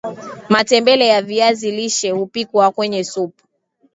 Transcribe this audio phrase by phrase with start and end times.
[0.49, 3.47] matembele ya viazi lishe hupikwa kwenye supu